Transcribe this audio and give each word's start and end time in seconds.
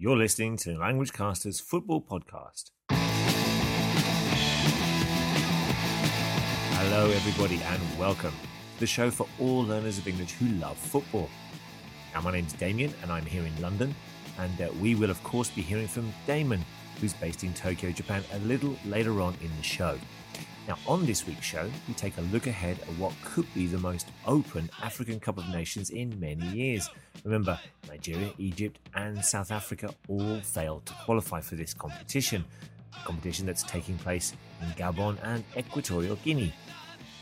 You're 0.00 0.16
listening 0.16 0.56
to 0.58 0.76
Languagecaster's 0.76 1.58
Football 1.58 2.00
Podcast. 2.02 2.70
Hello, 6.76 7.10
everybody, 7.10 7.60
and 7.64 7.82
welcome 7.98 8.30
to 8.30 8.78
the 8.78 8.86
show 8.86 9.10
for 9.10 9.26
all 9.40 9.64
learners 9.64 9.98
of 9.98 10.06
English 10.06 10.34
who 10.34 10.46
love 10.60 10.76
football. 10.76 11.28
Now, 12.14 12.20
my 12.20 12.30
name's 12.30 12.52
Damien, 12.52 12.94
and 13.02 13.10
I'm 13.10 13.26
here 13.26 13.42
in 13.42 13.60
London, 13.60 13.92
and 14.38 14.60
uh, 14.60 14.68
we 14.80 14.94
will, 14.94 15.10
of 15.10 15.20
course, 15.24 15.50
be 15.50 15.62
hearing 15.62 15.88
from 15.88 16.12
Damon, 16.28 16.64
who's 17.00 17.14
based 17.14 17.42
in 17.42 17.52
Tokyo, 17.52 17.90
Japan, 17.90 18.22
a 18.34 18.38
little 18.38 18.76
later 18.86 19.20
on 19.20 19.34
in 19.42 19.50
the 19.56 19.64
show. 19.64 19.98
Now, 20.68 20.78
on 20.86 21.06
this 21.06 21.26
week's 21.26 21.46
show, 21.46 21.66
we 21.88 21.94
take 21.94 22.18
a 22.18 22.20
look 22.20 22.46
ahead 22.46 22.78
at 22.78 22.88
what 22.98 23.14
could 23.24 23.46
be 23.54 23.66
the 23.66 23.78
most 23.78 24.06
open 24.26 24.68
African 24.82 25.18
Cup 25.18 25.38
of 25.38 25.48
Nations 25.48 25.88
in 25.88 26.20
many 26.20 26.46
years. 26.48 26.90
Remember, 27.24 27.58
Nigeria, 27.88 28.34
Egypt, 28.36 28.78
and 28.94 29.24
South 29.24 29.50
Africa 29.50 29.94
all 30.08 30.40
failed 30.40 30.84
to 30.84 30.92
qualify 31.06 31.40
for 31.40 31.54
this 31.54 31.72
competition, 31.72 32.44
a 32.94 33.06
competition 33.06 33.46
that's 33.46 33.62
taking 33.62 33.96
place 33.96 34.34
in 34.60 34.68
Gabon 34.72 35.16
and 35.22 35.42
Equatorial 35.56 36.16
Guinea. 36.16 36.52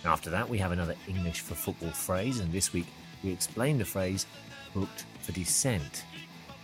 After 0.05 0.29
that, 0.31 0.49
we 0.49 0.59
have 0.59 0.73
another 0.73 0.97
English 1.07 1.39
for 1.39 1.55
football 1.55 1.93
phrase, 1.93 2.41
and 2.41 2.53
this 2.53 2.73
week 2.73 2.87
we 3.23 3.31
explain 3.31 3.79
the 3.79 3.85
phrase 3.85 4.27
booked 4.75 5.05
for 5.21 5.31
dissent. 5.31 6.05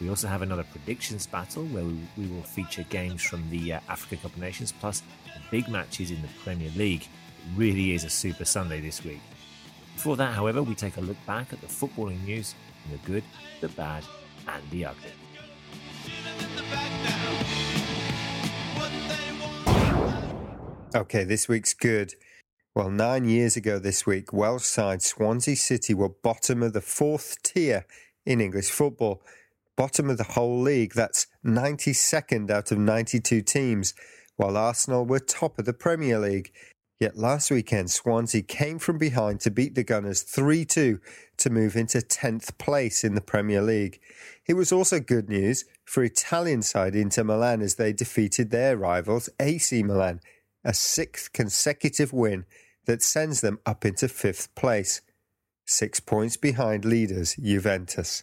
We 0.03 0.09
also 0.09 0.27
have 0.27 0.43
another 0.43 0.65
predictions 0.65 1.29
battle 1.29 1.65
where 1.67 1.85
we, 1.85 2.27
will 2.27 2.43
feature 2.43 2.83
games 2.91 3.23
from 3.23 3.49
the 3.51 3.75
uh, 3.75 3.81
Africa 3.89 4.17
Cup 4.17 4.33
of 4.33 4.39
Nations 4.39 4.73
plus 4.73 5.01
big 5.49 5.69
matches 5.69 6.11
in 6.11 6.21
the 6.23 6.29
Premier 6.43 6.71
League. 6.75 7.03
It 7.03 7.57
really 7.57 7.93
is 7.93 8.03
a 8.03 8.11
super 8.11 8.45
Sunday 8.45 8.81
this 8.81 9.05
week. 9.05 9.21
Before 9.95 10.17
that, 10.17 10.35
however, 10.35 10.61
we 10.61 10.75
take 10.75 10.97
a 10.97 11.01
look 11.01 11.19
back 11.25 11.53
at 11.53 11.61
the 11.61 11.69
footballing 11.69 12.25
news 12.25 12.57
the 12.91 12.99
good, 13.07 13.23
the 13.61 13.69
bad, 13.69 14.03
and 14.49 14.71
the 14.73 14.87
ugly. 14.87 15.13
Okay, 20.97 21.23
this 21.23 21.47
week's 21.47 21.75
good. 21.75 22.15
Well, 22.75 22.91
nine 22.91 23.29
years 23.29 23.57
ago 23.57 23.79
this 23.79 24.05
week, 24.05 24.33
Welsh 24.33 24.65
side 24.65 25.01
Swansea 25.01 25.55
City 25.55 25.95
were 25.95 26.09
bottom 26.09 26.61
of 26.65 26.73
the 26.73 26.81
fourth 26.81 27.41
tier 27.45 27.87
in 28.27 28.41
English 28.41 28.71
football 28.71 29.23
bottom 29.77 30.11
of 30.11 30.19
the 30.19 30.25
whole 30.25 30.61
league. 30.61 30.95
That's 30.95 31.27
92nd 31.45 32.51
out 32.51 32.73
of 32.73 32.79
92 32.79 33.43
teams, 33.43 33.95
while 34.37 34.57
Arsenal 34.57 35.05
were 35.05 35.21
top 35.21 35.59
of 35.59 35.65
the 35.65 35.73
Premier 35.73 36.19
League. 36.19 36.53
Yet 37.01 37.17
last 37.17 37.51
weekend, 37.51 37.91
Swansea 37.91 38.43
came 38.43 38.79
from 38.79 38.97
behind 38.97 39.41
to 39.41 39.51
beat 39.51 39.75
the 39.75 39.83
Gunners 39.83 40.23
3 40.23 40.65
2 40.65 41.01
to 41.39 41.51
move 41.51 41.75
into 41.75 41.99
10th 41.99 42.57
place 42.59 43.03
in 43.03 43.17
the 43.17 43.21
Premier 43.21 43.61
League. 43.61 44.01
It 44.47 44.55
was 44.55 44.71
also 44.71 45.01
good 45.01 45.29
news 45.29 45.65
for 45.85 46.05
Italian 46.05 46.63
side 46.63 46.95
Inter 46.95 47.25
Milan 47.25 47.61
as 47.61 47.75
they 47.75 47.93
defeated 47.93 48.51
their 48.51 48.77
rivals 48.77 49.29
AC 49.41 49.83
Milan, 49.83 50.21
a 50.65 50.73
sixth 50.73 51.33
consecutive 51.33 52.13
win 52.13 52.45
that 52.87 53.03
sends 53.03 53.41
them 53.41 53.59
up 53.67 53.85
into 53.85 54.07
fifth 54.07 54.55
place, 54.55 55.01
six 55.67 55.99
points 55.99 56.37
behind 56.37 56.85
leaders 56.85 57.35
Juventus. 57.35 58.23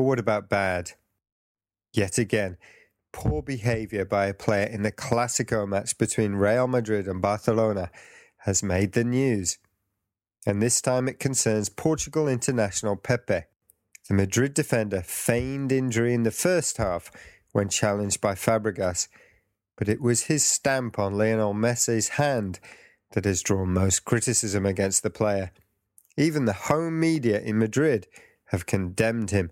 But 0.00 0.04
what 0.04 0.18
about 0.18 0.48
bad? 0.48 0.92
Yet 1.92 2.16
again, 2.16 2.56
poor 3.12 3.42
behaviour 3.42 4.06
by 4.06 4.28
a 4.28 4.32
player 4.32 4.64
in 4.64 4.80
the 4.80 4.90
Clasico 4.90 5.68
match 5.68 5.98
between 5.98 6.36
Real 6.36 6.66
Madrid 6.66 7.06
and 7.06 7.20
Barcelona 7.20 7.90
has 8.38 8.62
made 8.62 8.92
the 8.92 9.04
news. 9.04 9.58
And 10.46 10.62
this 10.62 10.80
time 10.80 11.06
it 11.06 11.18
concerns 11.18 11.68
Portugal 11.68 12.28
international 12.28 12.96
Pepe. 12.96 13.42
The 14.08 14.14
Madrid 14.14 14.54
defender 14.54 15.02
feigned 15.02 15.70
injury 15.70 16.14
in 16.14 16.22
the 16.22 16.30
first 16.30 16.78
half 16.78 17.10
when 17.52 17.68
challenged 17.68 18.22
by 18.22 18.34
Fabregas, 18.34 19.06
but 19.76 19.86
it 19.86 20.00
was 20.00 20.22
his 20.22 20.42
stamp 20.42 20.98
on 20.98 21.18
Lionel 21.18 21.52
Messi's 21.52 22.08
hand 22.08 22.58
that 23.12 23.26
has 23.26 23.42
drawn 23.42 23.74
most 23.74 24.06
criticism 24.06 24.64
against 24.64 25.02
the 25.02 25.10
player. 25.10 25.52
Even 26.16 26.46
the 26.46 26.54
home 26.54 26.98
media 26.98 27.38
in 27.38 27.58
Madrid 27.58 28.06
have 28.50 28.66
condemned 28.66 29.30
him, 29.30 29.50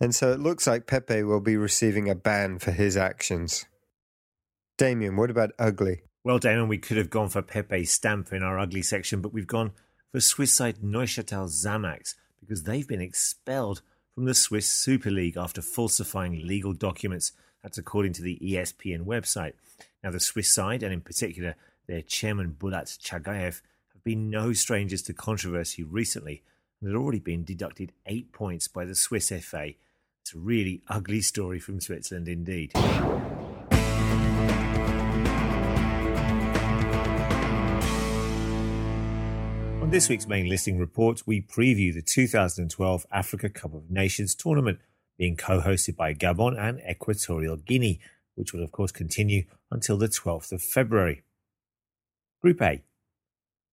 and 0.00 0.14
so 0.14 0.32
it 0.32 0.40
looks 0.40 0.66
like 0.66 0.86
Pepe 0.86 1.22
will 1.22 1.40
be 1.40 1.56
receiving 1.56 2.08
a 2.08 2.14
ban 2.14 2.58
for 2.58 2.72
his 2.72 2.96
actions. 2.96 3.64
Damien, 4.76 5.16
what 5.16 5.30
about 5.30 5.52
ugly? 5.58 6.02
Well, 6.24 6.38
Damien, 6.38 6.68
we 6.68 6.78
could 6.78 6.96
have 6.96 7.10
gone 7.10 7.28
for 7.28 7.42
Pepe's 7.42 7.90
stamp 7.90 8.32
in 8.32 8.42
our 8.42 8.58
ugly 8.58 8.82
section, 8.82 9.20
but 9.20 9.32
we've 9.32 9.46
gone 9.46 9.72
for 10.10 10.20
Swiss 10.20 10.52
side 10.52 10.78
Neuchâtel 10.78 11.48
Xamax 11.48 12.14
because 12.40 12.64
they've 12.64 12.88
been 12.88 13.00
expelled 13.00 13.82
from 14.14 14.24
the 14.24 14.34
Swiss 14.34 14.68
Super 14.68 15.10
League 15.10 15.36
after 15.36 15.62
falsifying 15.62 16.46
legal 16.46 16.72
documents. 16.72 17.32
That's 17.62 17.78
according 17.78 18.14
to 18.14 18.22
the 18.22 18.38
ESPN 18.42 19.04
website. 19.06 19.52
Now, 20.02 20.10
the 20.10 20.20
Swiss 20.20 20.50
side, 20.50 20.82
and 20.82 20.92
in 20.92 21.00
particular 21.00 21.56
their 21.86 22.02
chairman 22.02 22.56
Bulat 22.58 22.98
Chagayev, 22.98 23.60
have 23.92 24.04
been 24.04 24.30
no 24.30 24.52
strangers 24.52 25.02
to 25.02 25.12
controversy 25.12 25.82
recently 25.82 26.42
and 26.80 26.90
had 26.90 26.96
already 26.96 27.18
been 27.18 27.44
deducted 27.44 27.92
eight 28.06 28.32
points 28.32 28.68
by 28.68 28.84
the 28.84 28.94
Swiss 28.94 29.30
FA. 29.30 29.72
It's 30.22 30.34
a 30.34 30.38
really 30.38 30.82
ugly 30.88 31.20
story 31.20 31.60
from 31.60 31.80
Switzerland 31.80 32.28
indeed. 32.28 32.72
On 39.82 39.90
this 39.90 40.08
week's 40.08 40.26
main 40.26 40.48
listing 40.48 40.78
report, 40.78 41.22
we 41.26 41.42
preview 41.42 41.92
the 41.92 42.00
2012 42.00 43.06
Africa 43.12 43.50
Cup 43.50 43.74
of 43.74 43.90
Nations 43.90 44.34
tournament 44.34 44.78
being 45.18 45.36
co 45.36 45.60
hosted 45.60 45.96
by 45.96 46.14
Gabon 46.14 46.58
and 46.58 46.80
Equatorial 46.88 47.56
Guinea, 47.56 48.00
which 48.34 48.52
will, 48.52 48.64
of 48.64 48.72
course, 48.72 48.92
continue 48.92 49.44
until 49.70 49.98
the 49.98 50.08
12th 50.08 50.52
of 50.52 50.62
February. 50.62 51.22
Group 52.40 52.62
A 52.62 52.82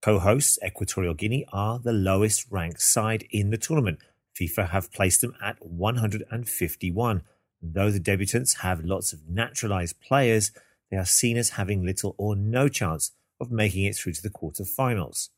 Co 0.01 0.17
hosts 0.17 0.57
Equatorial 0.65 1.13
Guinea 1.13 1.45
are 1.53 1.77
the 1.77 1.93
lowest 1.93 2.47
ranked 2.49 2.81
side 2.81 3.27
in 3.29 3.51
the 3.51 3.57
tournament. 3.57 3.99
FIFA 4.39 4.69
have 4.69 4.91
placed 4.91 5.21
them 5.21 5.35
at 5.43 5.63
151. 5.63 7.21
Though 7.61 7.91
the 7.91 7.99
debutants 7.99 8.61
have 8.61 8.83
lots 8.83 9.13
of 9.13 9.29
naturalized 9.29 10.01
players, 10.01 10.51
they 10.89 10.97
are 10.97 11.05
seen 11.05 11.37
as 11.37 11.51
having 11.51 11.85
little 11.85 12.15
or 12.17 12.35
no 12.35 12.67
chance 12.67 13.11
of 13.39 13.51
making 13.51 13.85
it 13.85 13.95
through 13.95 14.13
to 14.13 14.23
the 14.23 14.31
quarter-finals. 14.31 15.29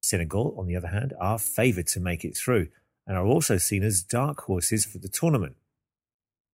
Senegal, 0.00 0.56
on 0.58 0.66
the 0.66 0.74
other 0.74 0.88
hand, 0.88 1.14
are 1.20 1.38
favoured 1.38 1.86
to 1.88 2.00
make 2.00 2.24
it 2.24 2.36
through 2.36 2.68
and 3.06 3.16
are 3.16 3.24
also 3.24 3.56
seen 3.56 3.84
as 3.84 4.02
dark 4.02 4.40
horses 4.42 4.84
for 4.84 4.98
the 4.98 5.08
tournament. 5.08 5.54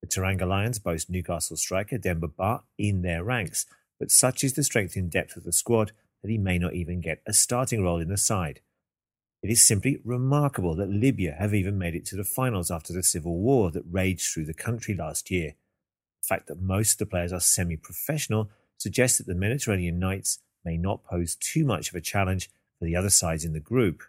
The 0.02 0.08
Teranga 0.08 0.46
Lions 0.46 0.78
boast 0.78 1.08
Newcastle 1.08 1.56
striker 1.56 1.96
Demba 1.96 2.28
Ba 2.28 2.60
in 2.76 3.00
their 3.00 3.24
ranks, 3.24 3.64
but 3.98 4.10
such 4.10 4.44
is 4.44 4.52
the 4.52 4.62
strength 4.62 4.96
and 4.96 5.10
depth 5.10 5.34
of 5.36 5.44
the 5.44 5.52
squad 5.52 5.92
that 6.22 6.30
he 6.30 6.38
may 6.38 6.58
not 6.58 6.74
even 6.74 7.00
get 7.00 7.22
a 7.26 7.32
starting 7.32 7.82
role 7.82 8.00
in 8.00 8.08
the 8.08 8.16
side. 8.16 8.60
It 9.42 9.50
is 9.50 9.64
simply 9.64 10.00
remarkable 10.04 10.74
that 10.76 10.90
Libya 10.90 11.36
have 11.38 11.54
even 11.54 11.78
made 11.78 11.94
it 11.94 12.04
to 12.06 12.16
the 12.16 12.24
finals 12.24 12.70
after 12.70 12.92
the 12.92 13.04
civil 13.04 13.38
war 13.38 13.70
that 13.70 13.84
raged 13.88 14.32
through 14.32 14.46
the 14.46 14.54
country 14.54 14.94
last 14.94 15.30
year. 15.30 15.54
The 16.20 16.26
fact 16.26 16.48
that 16.48 16.60
most 16.60 16.92
of 16.92 16.98
the 16.98 17.06
players 17.06 17.32
are 17.32 17.40
semi 17.40 17.76
professional 17.76 18.50
suggests 18.76 19.18
that 19.18 19.26
the 19.26 19.34
Mediterranean 19.34 19.98
Knights 19.98 20.40
may 20.64 20.76
not 20.76 21.04
pose 21.04 21.36
too 21.36 21.64
much 21.64 21.88
of 21.88 21.94
a 21.94 22.00
challenge 22.00 22.50
for 22.78 22.84
the 22.84 22.96
other 22.96 23.10
sides 23.10 23.44
in 23.44 23.52
the 23.52 23.60
group. 23.60 24.02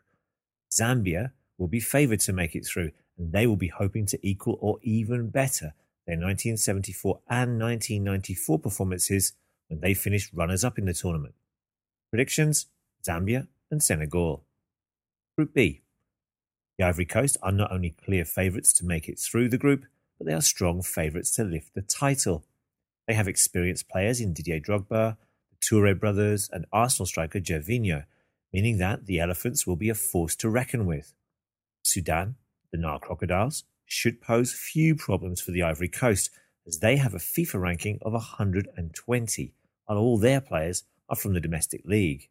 Zambia 0.71 1.31
will 1.57 1.67
be 1.67 1.79
favoured 1.79 2.19
to 2.21 2.33
make 2.33 2.55
it 2.55 2.65
through, 2.65 2.91
and 3.17 3.31
they 3.31 3.45
will 3.45 3.55
be 3.55 3.67
hoping 3.67 4.05
to 4.07 4.27
equal 4.27 4.57
or 4.61 4.79
even 4.81 5.29
better 5.29 5.73
their 6.07 6.15
1974 6.15 7.19
and 7.29 7.59
1994 7.59 8.59
performances 8.59 9.33
when 9.67 9.79
they 9.79 9.93
finished 9.93 10.33
runners 10.33 10.63
up 10.63 10.79
in 10.79 10.85
the 10.85 10.93
tournament. 10.93 11.35
Predictions 12.09 12.65
Zambia 13.07 13.47
and 13.69 13.83
Senegal. 13.83 14.43
Group 15.37 15.53
B. 15.53 15.81
The 16.77 16.85
Ivory 16.85 17.05
Coast 17.05 17.37
are 17.43 17.51
not 17.51 17.71
only 17.71 17.91
clear 18.03 18.25
favourites 18.25 18.73
to 18.73 18.85
make 18.85 19.07
it 19.07 19.19
through 19.19 19.49
the 19.49 19.59
group, 19.59 19.85
but 20.17 20.25
they 20.25 20.33
are 20.33 20.41
strong 20.41 20.81
favourites 20.81 21.35
to 21.35 21.43
lift 21.43 21.75
the 21.75 21.83
title. 21.83 22.43
They 23.07 23.13
have 23.13 23.27
experienced 23.27 23.89
players 23.89 24.19
in 24.19 24.33
Didier 24.33 24.59
Drogba, 24.59 25.17
the 25.51 25.57
Toure 25.61 25.99
brothers, 25.99 26.49
and 26.51 26.65
Arsenal 26.73 27.05
striker 27.05 27.39
Gervinho, 27.39 28.05
meaning 28.51 28.79
that 28.79 29.05
the 29.05 29.19
Elephants 29.19 29.67
will 29.67 29.75
be 29.75 29.89
a 29.89 29.95
force 29.95 30.35
to 30.37 30.49
reckon 30.49 30.87
with. 30.87 31.13
Sudan, 31.83 32.37
the 32.71 32.79
Nile 32.79 32.99
Crocodiles, 32.99 33.65
should 33.85 34.19
pose 34.19 34.51
few 34.51 34.95
problems 34.95 35.41
for 35.41 35.51
the 35.51 35.61
Ivory 35.61 35.89
Coast, 35.89 36.31
as 36.65 36.79
they 36.79 36.95
have 36.97 37.13
a 37.13 37.17
FIFA 37.17 37.61
ranking 37.61 37.99
of 38.01 38.13
120, 38.13 39.53
while 39.85 39.97
all 39.99 40.17
their 40.17 40.41
players 40.41 40.83
are 41.09 41.15
from 41.15 41.33
the 41.33 41.41
domestic 41.41 41.81
league. 41.85 42.29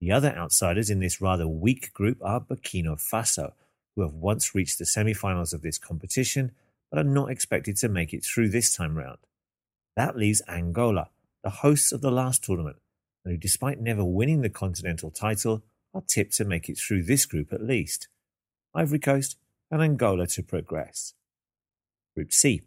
The 0.00 0.12
other 0.12 0.34
outsiders 0.36 0.90
in 0.90 1.00
this 1.00 1.20
rather 1.20 1.48
weak 1.48 1.92
group 1.92 2.18
are 2.22 2.40
Burkina 2.40 2.96
Faso, 2.96 3.52
who 3.94 4.02
have 4.02 4.14
once 4.14 4.54
reached 4.54 4.78
the 4.78 4.86
semi 4.86 5.14
finals 5.14 5.52
of 5.52 5.62
this 5.62 5.78
competition 5.78 6.52
but 6.90 7.00
are 7.00 7.08
not 7.08 7.30
expected 7.30 7.76
to 7.76 7.88
make 7.88 8.12
it 8.12 8.24
through 8.24 8.48
this 8.48 8.76
time 8.76 8.96
round. 8.96 9.18
That 9.96 10.16
leaves 10.16 10.42
Angola, 10.48 11.10
the 11.42 11.50
hosts 11.50 11.90
of 11.90 12.00
the 12.00 12.10
last 12.10 12.44
tournament, 12.44 12.76
and 13.24 13.32
who, 13.32 13.38
despite 13.38 13.80
never 13.80 14.04
winning 14.04 14.42
the 14.42 14.50
continental 14.50 15.10
title, 15.10 15.62
are 15.92 16.02
tipped 16.06 16.34
to 16.34 16.44
make 16.44 16.68
it 16.68 16.78
through 16.78 17.04
this 17.04 17.26
group 17.26 17.52
at 17.52 17.62
least. 17.62 18.08
Ivory 18.74 18.98
Coast 18.98 19.36
and 19.70 19.82
Angola 19.82 20.26
to 20.28 20.42
progress. 20.42 21.14
Group 22.14 22.32
C. 22.32 22.62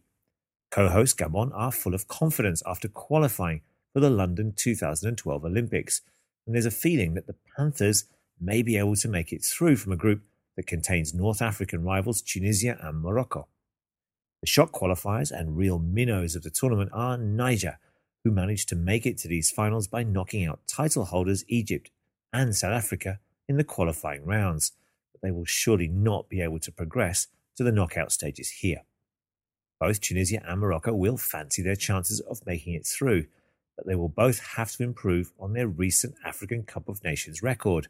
Co 0.71 0.89
host 0.89 1.17
Gabon 1.17 1.51
are 1.53 1.71
full 1.71 1.93
of 1.93 2.07
confidence 2.07 2.61
after 2.65 2.87
qualifying 2.87 3.61
for 3.97 4.01
the 4.01 4.09
London 4.11 4.53
2012 4.55 5.43
Olympics, 5.43 6.01
and 6.45 6.53
there's 6.53 6.67
a 6.67 6.69
feeling 6.69 7.15
that 7.15 7.25
the 7.25 7.33
Panthers 7.57 8.05
may 8.39 8.61
be 8.61 8.77
able 8.77 8.95
to 8.95 9.07
make 9.07 9.33
it 9.33 9.43
through 9.43 9.75
from 9.75 9.91
a 9.91 9.97
group 9.97 10.21
that 10.55 10.67
contains 10.67 11.15
North 11.15 11.41
African 11.41 11.83
rivals 11.83 12.21
Tunisia 12.21 12.77
and 12.79 13.01
Morocco. 13.01 13.47
The 14.41 14.47
shock 14.47 14.71
qualifiers 14.71 15.31
and 15.31 15.57
real 15.57 15.79
minnows 15.79 16.35
of 16.35 16.43
the 16.43 16.51
tournament 16.51 16.91
are 16.93 17.17
Niger, 17.17 17.79
who 18.23 18.29
managed 18.29 18.69
to 18.69 18.75
make 18.75 19.07
it 19.07 19.17
to 19.17 19.27
these 19.27 19.49
finals 19.49 19.87
by 19.87 20.03
knocking 20.03 20.45
out 20.45 20.59
title 20.67 21.05
holders 21.05 21.43
Egypt 21.47 21.89
and 22.31 22.55
South 22.55 22.73
Africa 22.73 23.17
in 23.49 23.57
the 23.57 23.63
qualifying 23.63 24.23
rounds, 24.23 24.73
but 25.11 25.23
they 25.23 25.31
will 25.31 25.43
surely 25.43 25.87
not 25.87 26.29
be 26.29 26.41
able 26.41 26.59
to 26.59 26.71
progress 26.71 27.29
to 27.55 27.63
the 27.63 27.71
knockout 27.71 28.11
stages 28.11 28.51
here. 28.51 28.83
Both 29.79 30.01
Tunisia 30.01 30.43
and 30.47 30.61
Morocco 30.61 30.93
will 30.93 31.17
fancy 31.17 31.63
their 31.63 31.75
chances 31.75 32.19
of 32.19 32.45
making 32.45 32.75
it 32.75 32.85
through, 32.85 33.25
but 33.77 33.85
they 33.85 33.95
will 33.95 34.09
both 34.09 34.39
have 34.55 34.71
to 34.71 34.83
improve 34.83 35.31
on 35.39 35.53
their 35.53 35.67
recent 35.67 36.15
African 36.25 36.63
Cup 36.63 36.89
of 36.89 37.03
Nations 37.03 37.43
record. 37.43 37.87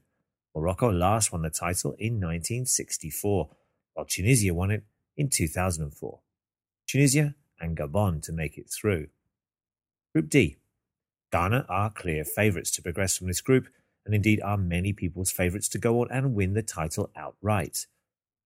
Morocco 0.53 0.91
last 0.91 1.31
won 1.31 1.43
the 1.43 1.49
title 1.49 1.93
in 1.93 2.15
1964, 2.15 3.49
while 3.93 4.05
Tunisia 4.05 4.53
won 4.53 4.69
it 4.69 4.83
in 5.15 5.29
2004. 5.29 6.19
Tunisia 6.87 7.35
and 7.59 7.77
Gabon 7.77 8.21
to 8.23 8.33
make 8.33 8.57
it 8.57 8.69
through. 8.69 9.07
Group 10.13 10.29
D. 10.29 10.57
Ghana 11.31 11.65
are 11.69 11.89
clear 11.89 12.23
favourites 12.23 12.71
to 12.71 12.81
progress 12.81 13.17
from 13.17 13.27
this 13.27 13.41
group, 13.41 13.67
and 14.05 14.13
indeed 14.13 14.41
are 14.41 14.57
many 14.57 14.93
people's 14.93 15.31
favourites 15.31 15.69
to 15.69 15.77
go 15.77 16.01
on 16.01 16.07
and 16.11 16.33
win 16.33 16.53
the 16.53 16.61
title 16.61 17.11
outright. 17.15 17.85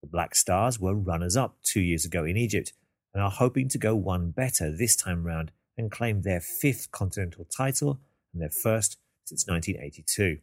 The 0.01 0.07
Black 0.07 0.33
Stars 0.35 0.79
were 0.79 0.95
runners 0.95 1.37
up 1.37 1.57
two 1.63 1.81
years 1.81 2.05
ago 2.05 2.25
in 2.25 2.37
Egypt 2.37 2.73
and 3.13 3.21
are 3.21 3.29
hoping 3.29 3.69
to 3.69 3.77
go 3.77 3.95
one 3.95 4.31
better 4.31 4.75
this 4.75 4.95
time 4.95 5.23
round 5.23 5.51
and 5.77 5.91
claim 5.91 6.21
their 6.21 6.41
fifth 6.41 6.91
continental 6.91 7.45
title 7.45 7.99
and 8.33 8.41
their 8.41 8.49
first 8.49 8.97
since 9.25 9.47
1982. 9.47 10.39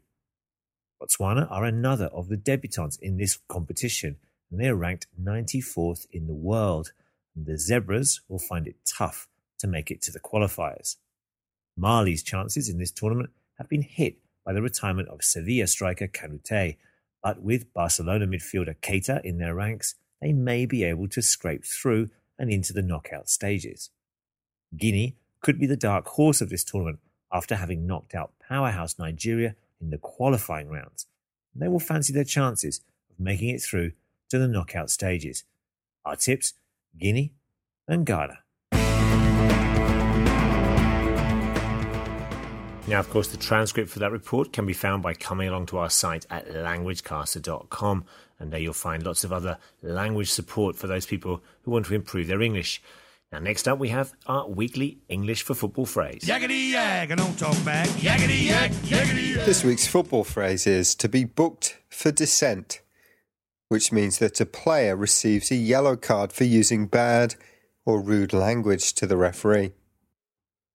Botswana 1.01 1.51
are 1.51 1.65
another 1.65 2.07
of 2.07 2.29
the 2.29 2.37
debutants 2.37 2.99
in 3.01 3.17
this 3.17 3.39
competition, 3.49 4.17
and 4.51 4.61
they 4.61 4.69
are 4.69 4.75
ranked 4.75 5.07
94th 5.21 6.07
in 6.11 6.27
the 6.27 6.35
world. 6.35 6.93
And 7.37 7.47
the 7.47 7.59
Zebras 7.59 8.21
will 8.29 8.39
find 8.39 8.67
it 8.67 8.77
tough 8.85 9.29
to 9.59 9.67
make 9.67 9.91
it 9.91 10.03
to 10.03 10.13
the 10.13 10.21
qualifiers. 10.21 10.97
Mali's 11.77 12.23
chances 12.23 12.69
in 12.69 12.79
this 12.79 12.91
tournament 12.91 13.31
have 13.59 13.69
been 13.69 13.83
hit 13.83 14.17
by 14.45 14.53
the 14.53 14.63
retirement 14.63 15.09
of 15.09 15.23
Sevilla 15.23 15.67
striker 15.67 16.09
Kanouté, 16.09 16.77
but 17.23 17.43
with 17.43 17.73
Barcelona 17.73 18.27
midfielder 18.27 18.77
Keita 18.81 19.25
in 19.25 19.39
their 19.39 19.55
ranks, 19.55 19.95
they 20.21 20.33
may 20.33 20.67
be 20.67 20.83
able 20.83 21.09
to 21.09 21.23
scrape 21.23 21.65
through 21.65 22.11
and 22.39 22.51
into 22.51 22.73
the 22.73 22.83
knockout 22.83 23.29
stages. 23.29 23.91
Guinea 24.77 25.17
could 25.41 25.59
be 25.59 25.67
the 25.67 25.77
dark 25.77 26.07
horse 26.07 26.41
of 26.41 26.51
this 26.51 26.65
tournament 26.65 26.99
after 27.33 27.57
having 27.57 27.87
knocked 27.87 28.15
out 28.15 28.33
powerhouse 28.47 28.99
Nigeria 28.99 29.55
in 29.81 29.91
the 29.91 29.99
qualifying 29.99 30.69
rounds. 30.69 31.07
They 31.55 31.69
will 31.69 31.81
fancy 31.81 32.13
their 32.13 32.25
chances 32.25 32.81
of 33.11 33.19
making 33.19 33.49
it 33.51 33.63
through 33.63 33.93
to 34.29 34.39
the 34.39 34.49
knockout 34.49 34.91
stages. 34.91 35.45
Our 36.05 36.17
tips 36.17 36.55
Guinea 36.99 37.33
and 37.87 38.05
Ghana. 38.05 38.41
Now, 42.87 43.01
of 43.01 43.11
course, 43.11 43.29
the 43.29 43.37
transcript 43.37 43.91
for 43.91 43.99
that 43.99 44.13
report 44.13 44.53
can 44.53 44.65
be 44.65 44.73
found 44.73 45.03
by 45.03 45.13
coming 45.13 45.49
along 45.49 45.67
to 45.67 45.79
our 45.79 45.91
site 45.91 46.25
at 46.31 46.49
languagecaster.com, 46.49 48.05
and 48.39 48.51
there 48.51 48.61
you'll 48.61 48.73
find 48.73 49.03
lots 49.03 49.25
of 49.25 49.33
other 49.33 49.59
language 49.83 50.31
support 50.31 50.75
for 50.75 50.87
those 50.87 51.05
people 51.05 51.43
who 51.63 51.71
want 51.71 51.85
to 51.87 51.95
improve 51.95 52.29
their 52.29 52.41
English. 52.41 52.81
Now, 53.31 53.41
next 53.41 53.69
up, 53.69 53.79
we 53.79 53.91
have 53.91 54.15
our 54.27 54.49
weekly 54.49 55.01
English 55.09 55.43
for 55.43 55.55
Football 55.55 55.85
phrase. 55.85 56.23
Yakety 56.23 56.71
yak, 56.73 57.11
and 57.11 57.19
don't 57.21 57.39
talk 57.39 57.63
back. 57.63 57.87
Yakety 57.89 58.47
yak, 58.47 58.71
yakety 58.71 59.37
yak. 59.37 59.45
This 59.45 59.63
week's 59.63 59.87
football 59.87 60.25
phrase 60.25 60.67
is 60.67 60.95
to 60.95 61.11
be 61.11 61.25
booked 61.25 61.79
for 61.91 62.11
dissent, 62.11 62.81
which 63.69 63.93
means 63.93 64.19
that 64.19 64.41
a 64.41 64.47
player 64.47 64.97
receives 64.97 65.51
a 65.51 65.57
yellow 65.57 65.95
card 65.95 66.33
for 66.33 66.45
using 66.45 66.87
bad 66.87 67.35
or 67.85 68.01
rude 68.01 68.33
language 68.33 68.95
to 68.95 69.07
the 69.07 69.19
referee. 69.19 69.73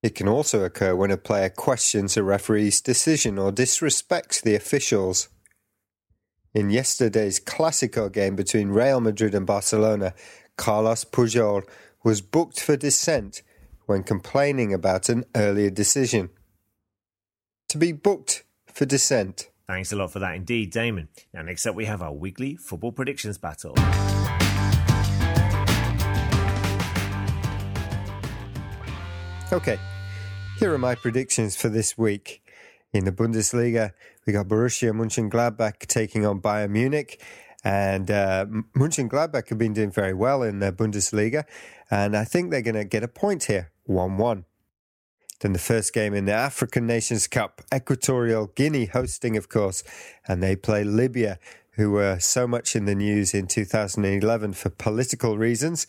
It 0.04 0.14
can 0.14 0.28
also 0.28 0.64
occur 0.64 0.96
when 0.96 1.10
a 1.10 1.18
player 1.18 1.50
questions 1.50 2.18
a 2.18 2.24
referee's 2.24 2.82
decision 2.82 3.40
or 3.40 3.52
disrespects 3.52 4.40
the 4.40 4.54
officials. 4.54 5.30
In 6.54 6.70
yesterday's 6.70 7.40
Clasico 7.40 8.12
game 8.12 8.36
between 8.36 8.70
Real 8.70 9.02
Madrid 9.02 9.34
and 9.34 9.48
Barcelona, 9.48 10.14
Carlos 10.56 11.04
Puyol 11.04 11.64
was 12.04 12.22
booked 12.22 12.60
for 12.60 12.76
dissent 12.76 13.42
when 13.86 14.04
complaining 14.04 14.74
about 14.74 15.10
an 15.10 15.24
earlier 15.36 15.70
decision. 15.70 16.30
To 17.70 17.78
be 17.78 17.92
booked 17.92 18.44
for 18.68 18.86
dissent. 18.86 19.50
Thanks 19.68 19.94
a 19.94 19.96
lot 19.96 20.12
for 20.12 20.20
that 20.20 20.36
indeed, 20.36 20.72
Damon. 20.72 21.08
Now, 21.34 21.42
next 21.42 21.66
up, 21.66 21.76
we 21.76 21.86
have 21.86 22.02
our 22.02 22.14
weekly 22.14 22.56
football 22.56 22.92
predictions 22.92 23.38
battle. 23.38 23.76
Okay, 29.52 29.80
here 30.58 30.74
are 30.74 30.78
my 30.78 30.96
predictions 30.96 31.56
for 31.56 31.70
this 31.70 31.98
week. 31.98 32.42
In 32.92 33.06
the 33.06 33.12
Bundesliga, 33.12 33.94
we 34.26 34.34
got 34.34 34.48
Borussia 34.48 34.92
Mönchengladbach 34.92 35.80
taking 35.88 36.26
on 36.26 36.42
Bayern 36.42 36.72
Munich. 36.72 37.22
And 37.64 38.12
uh, 38.12 38.46
Mönchengladbach 38.76 39.48
have 39.48 39.58
been 39.58 39.74
doing 39.74 39.92
very 39.92 40.14
well 40.14 40.44
in 40.44 40.60
the 40.60 40.72
Bundesliga. 40.74 41.46
And 41.94 42.18
I 42.18 42.24
think 42.24 42.50
they're 42.50 42.64
going 42.64 42.74
to 42.74 42.86
get 42.86 43.04
a 43.04 43.08
point 43.08 43.44
here 43.44 43.70
1 43.84 44.18
1. 44.18 44.46
Then 45.42 45.54
the 45.54 45.60
first 45.60 45.94
game 45.94 46.16
in 46.16 46.26
the 46.26 46.34
African 46.34 46.88
Nations 46.88 47.28
Cup, 47.28 47.62
Equatorial 47.72 48.48
Guinea 48.56 48.86
hosting, 48.86 49.38
of 49.38 49.48
course. 49.48 49.84
And 50.28 50.42
they 50.42 50.56
play 50.56 50.84
Libya, 50.84 51.38
who 51.74 51.92
were 51.92 52.18
so 52.20 52.48
much 52.48 52.76
in 52.76 52.86
the 52.86 52.96
news 52.96 53.36
in 53.36 53.46
2011 53.46 54.54
for 54.54 54.70
political 54.72 55.38
reasons. 55.38 55.86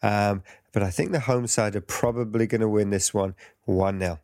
Um, 0.00 0.44
but 0.72 0.84
I 0.84 0.90
think 0.90 1.10
the 1.10 1.20
home 1.20 1.48
side 1.48 1.74
are 1.74 1.80
probably 1.80 2.46
going 2.46 2.60
to 2.60 2.68
win 2.68 2.90
this 2.90 3.12
one 3.12 3.34
1 3.64 3.98
0. 3.98 4.20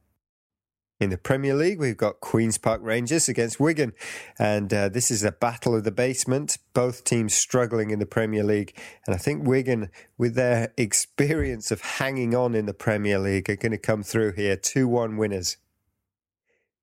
In 1.00 1.10
the 1.10 1.18
Premier 1.18 1.54
League, 1.54 1.80
we've 1.80 1.96
got 1.96 2.20
Queen's 2.20 2.56
Park 2.56 2.80
Rangers 2.80 3.28
against 3.28 3.58
Wigan, 3.58 3.94
and 4.38 4.72
uh, 4.72 4.88
this 4.88 5.10
is 5.10 5.24
a 5.24 5.32
battle 5.32 5.74
of 5.74 5.82
the 5.82 5.90
basement. 5.90 6.56
Both 6.72 7.02
teams 7.02 7.34
struggling 7.34 7.90
in 7.90 7.98
the 7.98 8.06
Premier 8.06 8.44
League, 8.44 8.78
and 9.04 9.12
I 9.12 9.18
think 9.18 9.44
Wigan, 9.44 9.90
with 10.16 10.36
their 10.36 10.72
experience 10.76 11.72
of 11.72 11.80
hanging 11.80 12.32
on 12.36 12.54
in 12.54 12.66
the 12.66 12.74
Premier 12.74 13.18
League, 13.18 13.50
are 13.50 13.56
going 13.56 13.72
to 13.72 13.78
come 13.78 14.04
through 14.04 14.34
here 14.34 14.56
2 14.56 14.86
1 14.86 15.16
winners. 15.16 15.56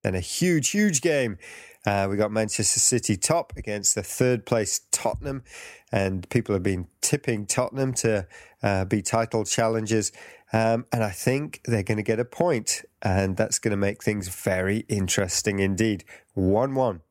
Then 0.04 0.16
a 0.16 0.20
huge, 0.20 0.72
huge 0.72 1.02
game. 1.02 1.38
Uh, 1.86 2.08
we 2.10 2.18
got 2.18 2.32
Manchester 2.32 2.82
City 2.82 3.16
top 3.16 3.54
against 3.56 3.96
the 3.96 4.04
third 4.04 4.46
place 4.46 4.82
Tottenham, 4.92 5.44
and 5.92 6.30
people 6.30 6.54
have 6.54 6.64
been 6.64 6.88
tipping 7.02 7.46
Tottenham 7.46 7.94
to 7.96 8.28
uh, 8.64 8.86
be 8.86 9.02
title 9.02 9.44
challengers. 9.44 10.12
Um, 10.54 10.86
and 10.92 11.04
I 11.04 11.12
think 11.12 11.62
they're 11.66 11.84
going 11.84 11.98
to 11.98 12.04
get 12.04 12.20
a 12.20 12.26
point, 12.26 12.84
and 13.02 13.38
that's 13.38 13.60
going 13.60 13.72
to 13.72 13.78
make 13.78 14.04
things 14.04 14.28
very 14.28 14.86
interesting 14.88 15.60
indeed. 15.60 16.04
1 16.34 16.76
1. 16.76 17.02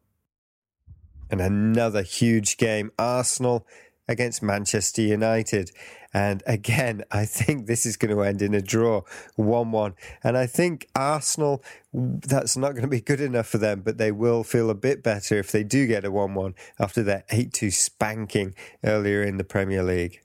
And 1.30 1.40
another 1.40 2.02
huge 2.02 2.56
game 2.56 2.90
Arsenal 2.98 3.66
against 4.10 4.42
Manchester 4.42 5.02
United. 5.02 5.70
And 6.12 6.42
again, 6.46 7.04
I 7.10 7.24
think 7.24 7.66
this 7.66 7.86
is 7.86 7.96
going 7.96 8.14
to 8.14 8.22
end 8.22 8.42
in 8.42 8.52
a 8.54 8.60
draw 8.60 9.02
1 9.36 9.72
1. 9.72 9.94
And 10.22 10.36
I 10.36 10.46
think 10.46 10.88
Arsenal, 10.94 11.62
that's 11.92 12.56
not 12.56 12.72
going 12.72 12.82
to 12.82 12.88
be 12.88 13.00
good 13.00 13.20
enough 13.20 13.46
for 13.46 13.58
them, 13.58 13.82
but 13.82 13.98
they 13.98 14.12
will 14.12 14.42
feel 14.44 14.68
a 14.68 14.74
bit 14.74 15.02
better 15.02 15.38
if 15.38 15.52
they 15.52 15.62
do 15.62 15.86
get 15.86 16.04
a 16.04 16.10
1 16.10 16.34
1 16.34 16.54
after 16.78 17.02
their 17.02 17.24
8 17.30 17.52
2 17.52 17.70
spanking 17.70 18.54
earlier 18.84 19.22
in 19.22 19.36
the 19.38 19.44
Premier 19.44 19.82
League. 19.82 20.20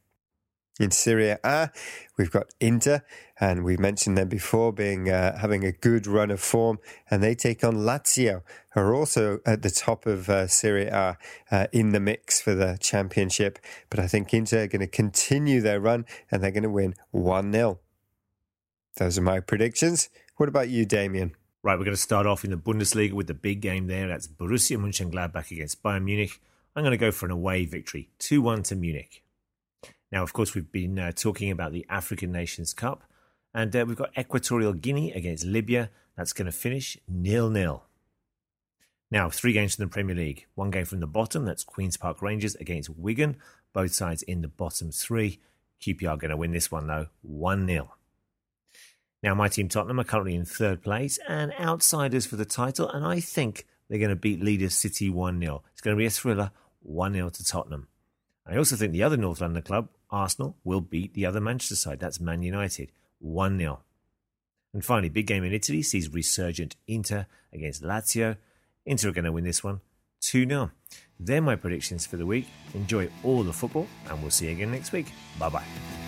In 0.77 0.91
Serie 0.91 1.37
A, 1.41 1.71
we've 2.17 2.31
got 2.31 2.47
Inter, 2.59 3.01
and 3.39 3.63
we've 3.63 3.79
mentioned 3.79 4.17
them 4.17 4.27
before 4.27 4.73
being 4.73 5.09
uh, 5.09 5.37
having 5.37 5.63
a 5.63 5.71
good 5.71 6.05
run 6.05 6.29
of 6.29 6.41
form, 6.41 6.79
and 7.09 7.23
they 7.23 7.33
take 7.33 7.63
on 7.63 7.75
Lazio, 7.75 8.41
who 8.73 8.81
are 8.81 8.93
also 8.93 9.39
at 9.45 9.61
the 9.61 9.69
top 9.69 10.05
of 10.05 10.29
uh, 10.29 10.47
A 10.65 11.17
uh, 11.49 11.67
in 11.71 11.91
the 11.91 12.01
mix 12.01 12.41
for 12.41 12.53
the 12.53 12.77
championship. 12.81 13.57
But 13.89 14.01
I 14.01 14.07
think 14.07 14.33
Inter 14.33 14.63
are 14.63 14.67
going 14.67 14.81
to 14.81 14.87
continue 14.87 15.61
their 15.61 15.79
run, 15.79 16.05
and 16.29 16.43
they're 16.43 16.51
going 16.51 16.63
to 16.63 16.69
win 16.69 16.95
one 17.11 17.53
0 17.53 17.79
Those 18.97 19.17
are 19.17 19.21
my 19.21 19.39
predictions. 19.39 20.09
What 20.35 20.49
about 20.49 20.67
you, 20.67 20.85
Damien? 20.85 21.35
Right, 21.63 21.79
we're 21.79 21.85
going 21.85 21.95
to 21.95 22.01
start 22.01 22.27
off 22.27 22.43
in 22.43 22.51
the 22.51 22.57
Bundesliga 22.57 23.13
with 23.13 23.27
the 23.27 23.33
big 23.33 23.61
game 23.61 23.87
there. 23.87 24.09
That's 24.09 24.27
Borussia 24.27 24.77
Mönchengladbach 24.77 25.51
against 25.51 25.81
Bayern 25.81 26.03
Munich. 26.03 26.41
I'm 26.75 26.83
going 26.83 26.91
to 26.91 26.97
go 26.97 27.11
for 27.11 27.27
an 27.27 27.31
away 27.31 27.63
victory, 27.63 28.09
2 28.19 28.41
1 28.41 28.63
to 28.63 28.75
Munich. 28.75 29.21
Now, 30.11 30.23
of 30.23 30.33
course, 30.33 30.53
we've 30.53 30.71
been 30.71 30.99
uh, 30.99 31.11
talking 31.11 31.51
about 31.51 31.71
the 31.71 31.85
African 31.89 32.31
Nations 32.31 32.73
Cup, 32.73 33.03
and 33.53 33.75
uh, 33.75 33.85
we've 33.87 33.97
got 33.97 34.17
Equatorial 34.17 34.73
Guinea 34.73 35.11
against 35.11 35.45
Libya. 35.45 35.89
That's 36.15 36.33
going 36.33 36.45
to 36.45 36.51
finish 36.51 36.97
nil 37.07 37.49
nil. 37.49 37.83
Now, 39.11 39.29
three 39.29 39.53
games 39.53 39.75
from 39.75 39.85
the 39.85 39.91
Premier 39.91 40.15
League. 40.15 40.45
One 40.55 40.71
game 40.71 40.85
from 40.85 40.99
the 40.99 41.07
bottom, 41.07 41.45
that's 41.45 41.63
Queen's 41.63 41.97
Park 41.97 42.21
Rangers 42.21 42.55
against 42.55 42.89
Wigan. 42.89 43.37
Both 43.73 43.93
sides 43.93 44.23
in 44.23 44.41
the 44.41 44.47
bottom 44.47 44.91
three. 44.91 45.39
QPR 45.81 46.17
going 46.17 46.31
to 46.31 46.37
win 46.37 46.51
this 46.51 46.71
one, 46.71 46.87
though, 46.87 47.07
1 47.21 47.67
0. 47.67 47.93
Now, 49.21 49.35
my 49.35 49.47
team 49.47 49.69
Tottenham 49.69 49.99
are 49.99 50.05
currently 50.05 50.35
in 50.35 50.45
third 50.45 50.81
place 50.81 51.19
and 51.27 51.51
outsiders 51.59 52.25
for 52.25 52.35
the 52.35 52.45
title, 52.45 52.89
and 52.89 53.05
I 53.05 53.19
think 53.19 53.65
they're 53.89 53.99
going 53.99 54.09
to 54.09 54.15
beat 54.15 54.41
leaders 54.41 54.75
City 54.75 55.09
1 55.09 55.39
0. 55.39 55.63
It's 55.71 55.81
going 55.81 55.95
to 55.95 55.99
be 55.99 56.05
a 56.05 56.11
thriller 56.11 56.51
1 56.81 57.13
0 57.13 57.29
to 57.29 57.43
Tottenham. 57.43 57.87
I 58.47 58.57
also 58.57 58.75
think 58.75 58.91
the 58.91 59.03
other 59.03 59.17
North 59.17 59.41
London 59.41 59.63
club, 59.63 59.89
Arsenal, 60.11 60.55
will 60.63 60.81
beat 60.81 61.13
the 61.13 61.25
other 61.25 61.41
Manchester 61.41 61.75
side. 61.75 61.99
That's 61.99 62.19
Man 62.19 62.43
United 62.43 62.91
1 63.19 63.57
0. 63.57 63.79
And 64.73 64.85
finally, 64.85 65.09
big 65.09 65.27
game 65.27 65.43
in 65.43 65.53
Italy 65.53 65.81
sees 65.81 66.13
resurgent 66.13 66.75
Inter 66.87 67.25
against 67.53 67.81
Lazio. 67.81 68.37
Inter 68.85 69.09
are 69.09 69.13
going 69.13 69.25
to 69.25 69.31
win 69.31 69.45
this 69.45 69.63
one 69.63 69.81
2 70.21 70.47
0. 70.47 70.71
They're 71.19 71.41
my 71.41 71.55
predictions 71.55 72.05
for 72.05 72.17
the 72.17 72.25
week. 72.25 72.47
Enjoy 72.73 73.09
all 73.23 73.43
the 73.43 73.53
football, 73.53 73.87
and 74.09 74.21
we'll 74.21 74.31
see 74.31 74.45
you 74.45 74.51
again 74.51 74.71
next 74.71 74.91
week. 74.91 75.07
Bye 75.39 75.49
bye. 75.49 76.04